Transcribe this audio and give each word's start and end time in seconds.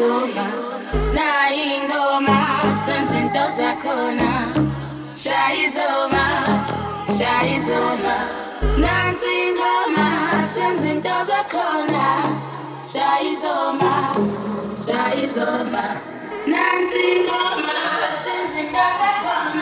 shayizoma 0.00 0.44
nayi 1.14 1.76
ingoma 1.76 2.38
sezinto 2.84 3.44
zakhona 3.56 4.30
shayizoma 5.22 6.24
shayizoma. 7.18 8.14
Nansi 8.82 9.32
ingoma 9.48 10.06
sezinto 10.52 11.16
zakhona 11.28 12.06
shayizoma 12.92 13.92
shayizoma. 14.86 15.84
Nansi 16.46 17.00
ingoma 17.16 17.76
sezinto 18.22 18.84
zakhona 19.00 19.59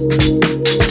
Música 0.00 0.89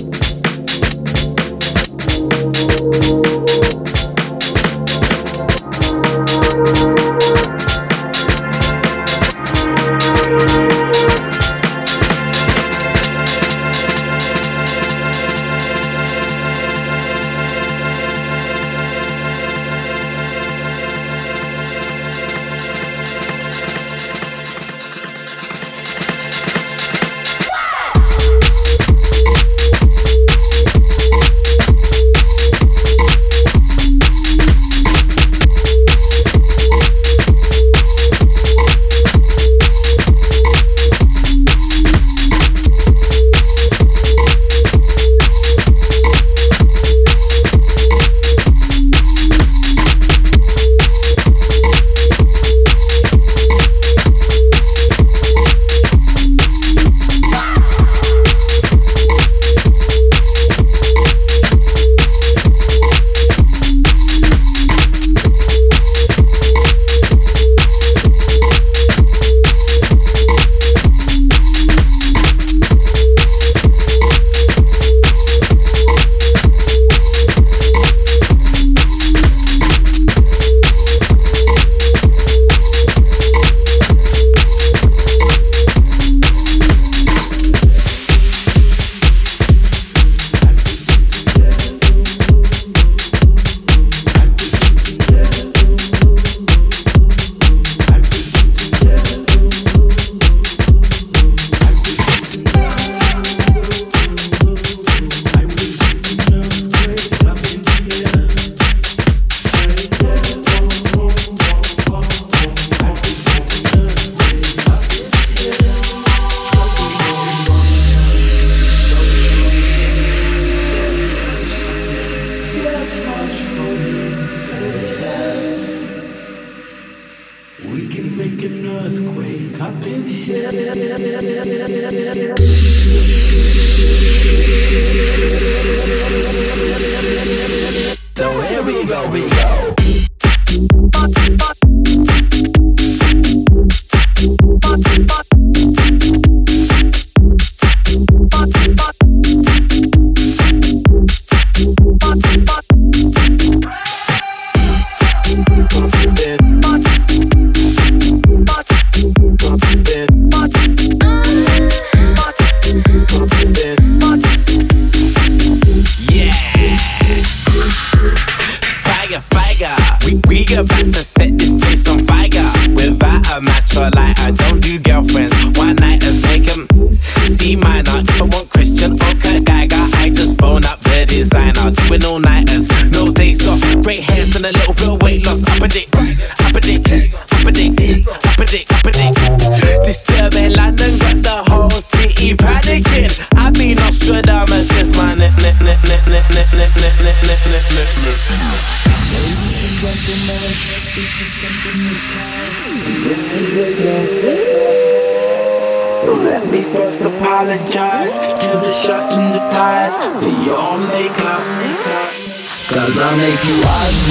mine. 181.56 181.66
I'll 181.66 181.72
do 181.72 181.94
it 181.94 182.06
all 182.06 182.20
nighters, 182.20 182.68
no 182.92 183.12
days 183.12 183.48
off. 183.48 183.62
Great 183.84 184.02
hands 184.02 184.36
and 184.36 184.46
a 184.46 184.52
little 184.52 184.74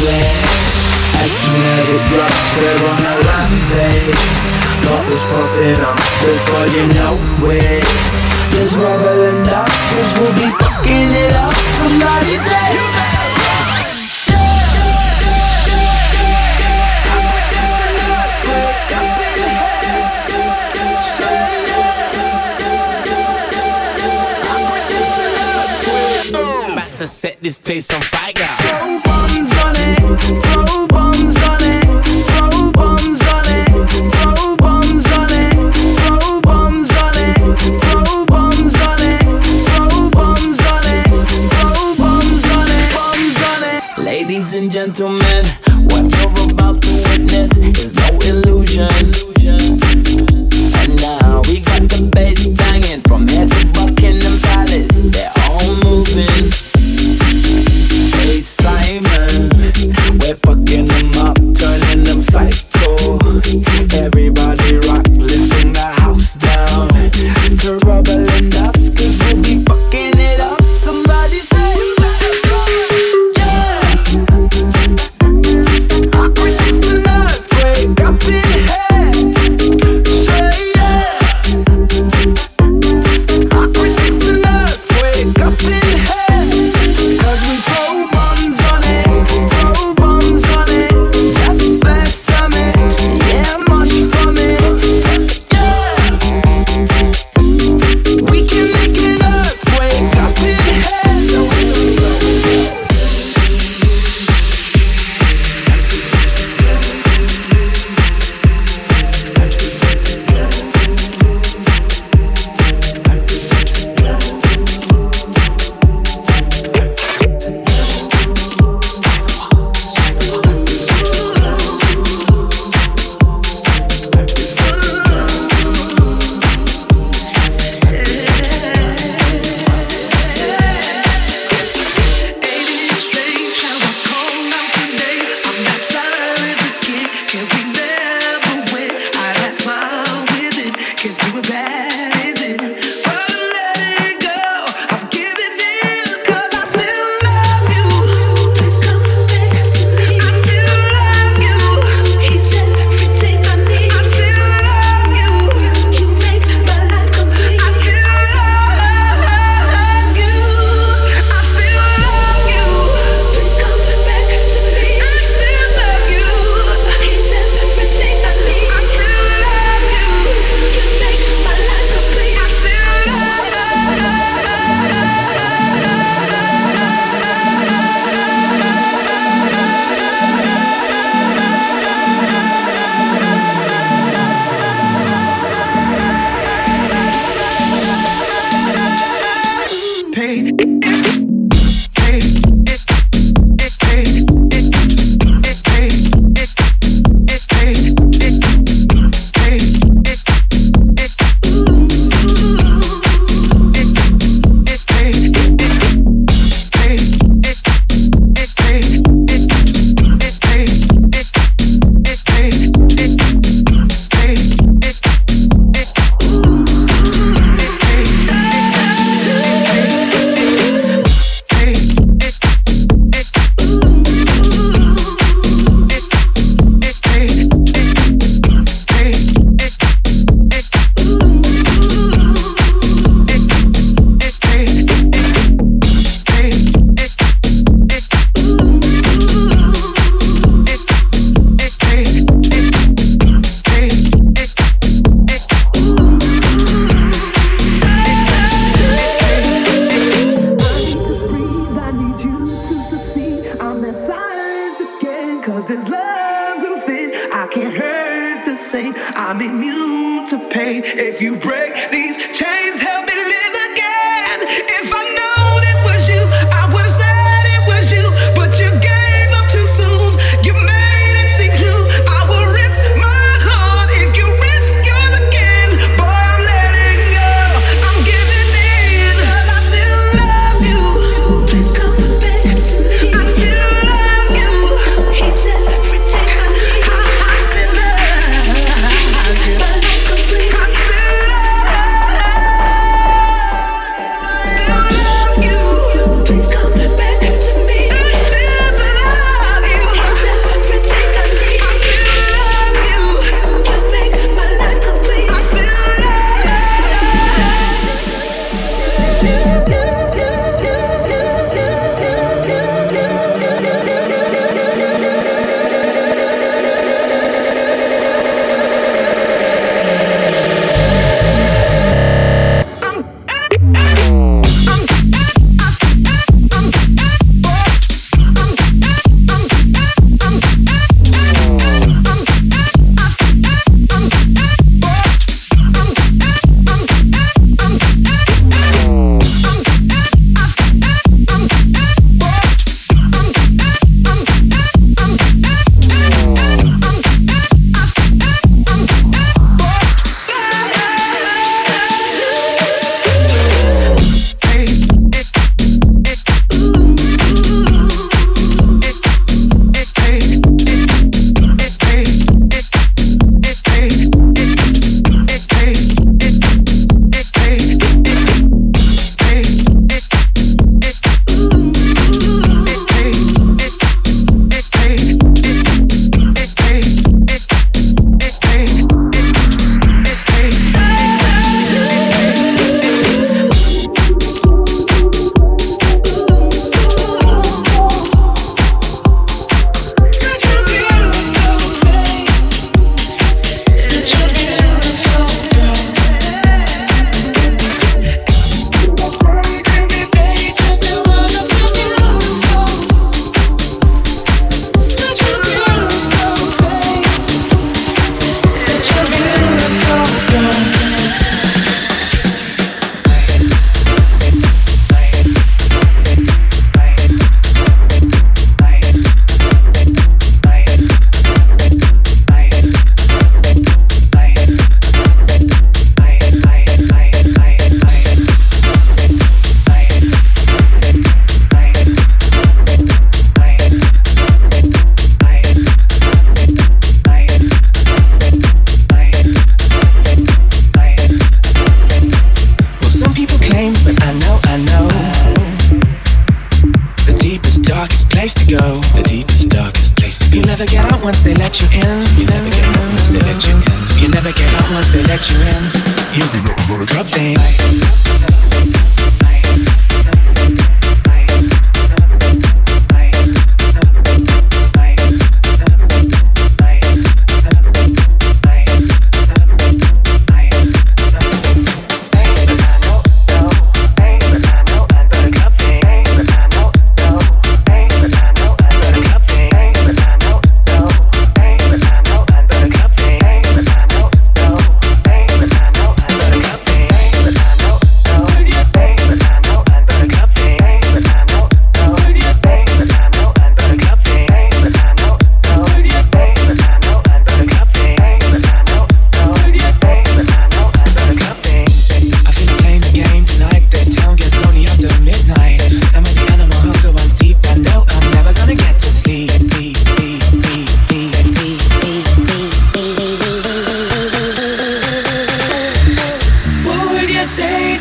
away 0.08 0.32
As 1.20 1.30
soon 1.30 1.62
it 1.92 2.02
we're 2.80 2.92
on 2.92 3.04
a 3.04 3.14
rampage 3.28 4.22
up 5.84 5.96
before 6.24 6.66
you 6.72 6.84
know 6.96 7.14
There's 8.52 8.74
we'll 10.18 10.32
be 10.32 10.48
fucking 10.56 11.12
it 11.12 11.34
up 11.36 11.52
Somebody 11.52 12.36
say 12.36 12.68
to 26.98 27.06
set 27.06 27.40
this 27.40 27.56
place 27.56 27.92
on 27.94 28.00
fire 28.02 28.87
gentlemen 44.70 45.44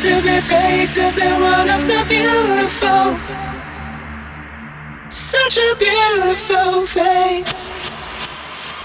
to 0.08 0.22
be 0.22 0.40
paid 0.48 0.90
to 0.90 1.12
be 1.18 1.28
one 1.52 1.70
of 1.70 1.82
the 1.86 2.02
beautiful. 2.08 3.08
Such 5.10 5.58
a 5.58 5.70
beautiful 5.78 6.86
face. 6.86 7.70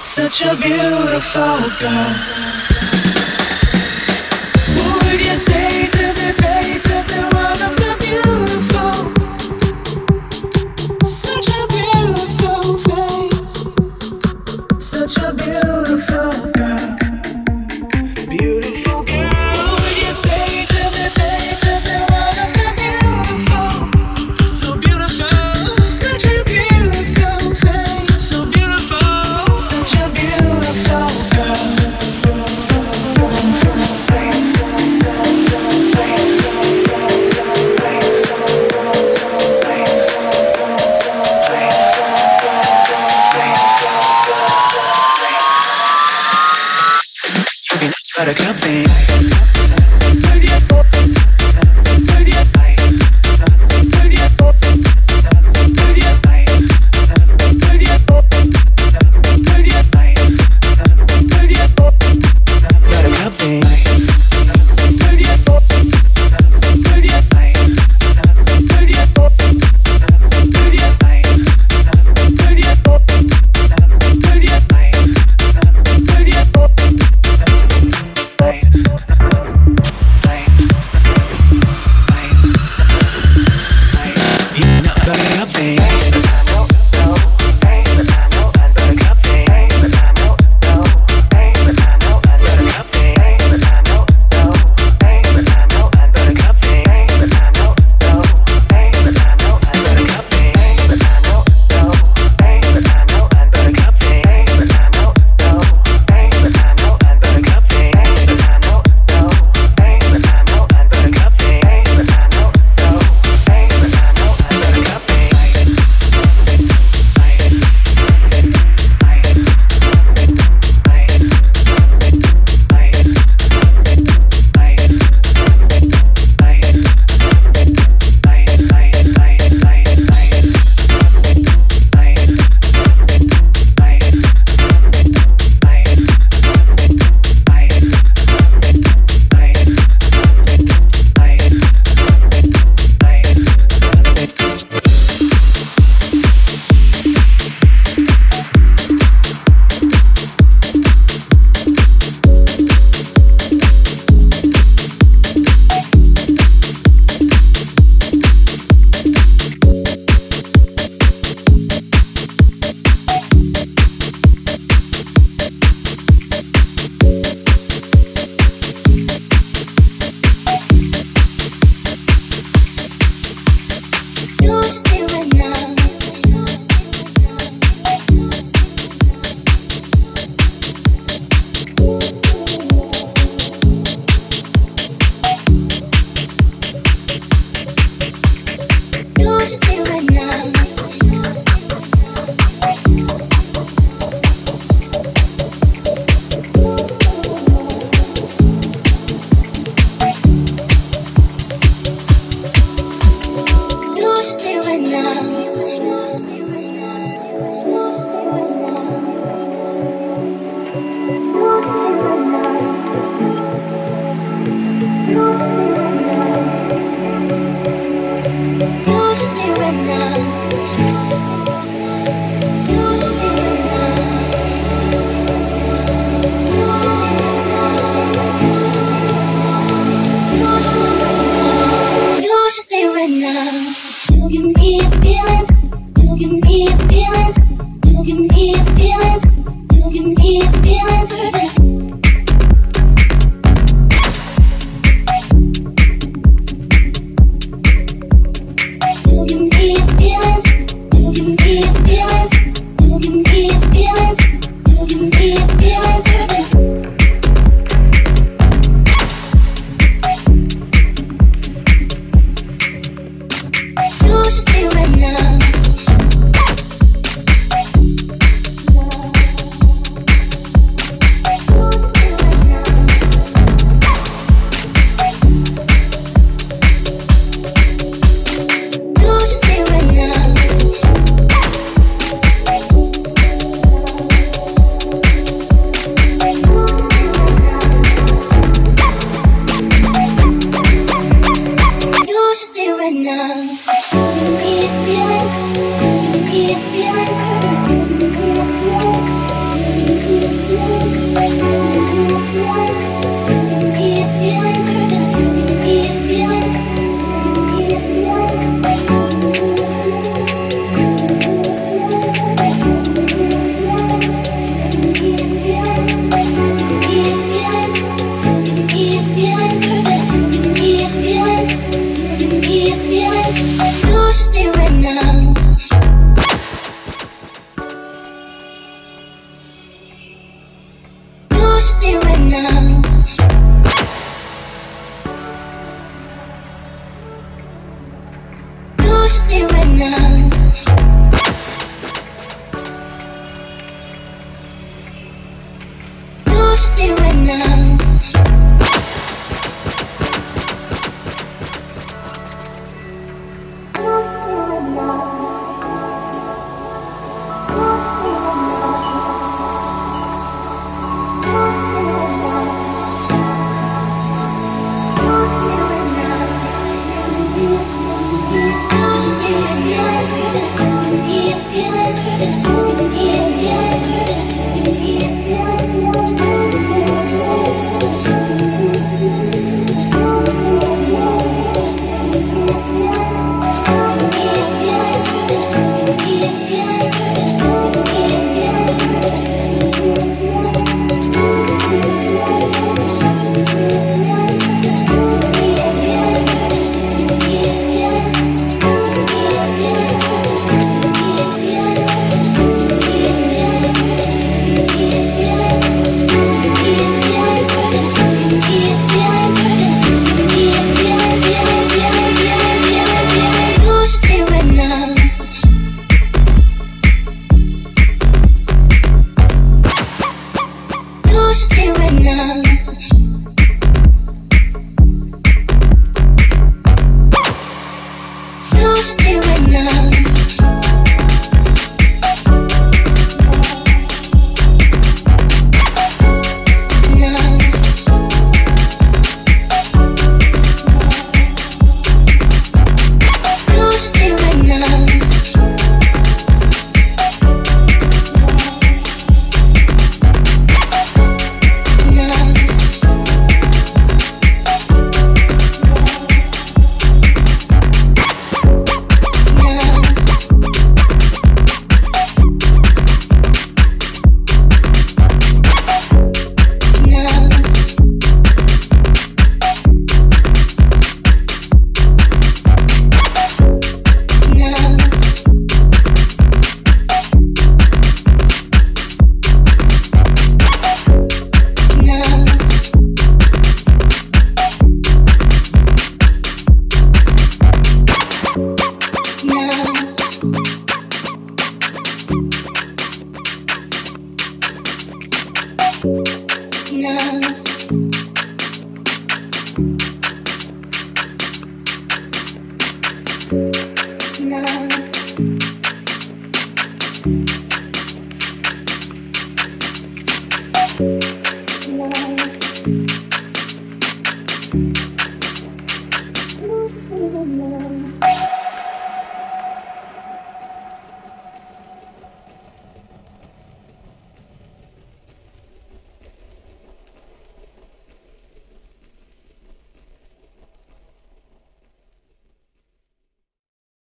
Such 0.02 0.42
a 0.42 0.56
beautiful 0.56 1.58
girl. 1.80 2.12
What 4.78 4.96
would 5.04 5.20
you 5.20 5.36
say 5.36 5.86
to 5.96 6.06
be 6.18 6.42
paid? 6.42 6.51